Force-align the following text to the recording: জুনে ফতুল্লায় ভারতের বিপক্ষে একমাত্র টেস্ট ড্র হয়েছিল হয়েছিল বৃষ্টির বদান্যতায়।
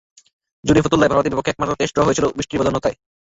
জুনে 0.63 0.83
ফতুল্লায় 0.83 1.11
ভারতের 1.11 1.31
বিপক্ষে 1.31 1.51
একমাত্র 1.51 1.77
টেস্ট 1.79 1.93
ড্র 1.95 2.05
হয়েছিল 2.07 2.25
হয়েছিল 2.27 2.35
বৃষ্টির 2.37 2.59
বদান্যতায়। 2.59 2.95